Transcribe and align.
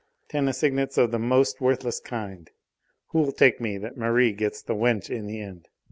Ten 0.29 0.47
assignats 0.47 0.97
of 0.97 1.11
the 1.11 1.19
most 1.19 1.61
worthless 1.61 1.99
kind! 1.99 2.49
Who'll 3.09 3.31
take 3.31 3.61
me 3.61 3.77
that 3.77 3.97
Merri 3.97 4.31
gets 4.33 4.63
the 4.63 4.73
wench 4.73 5.11
in 5.11 5.27
the 5.27 5.39
end?" 5.39 5.67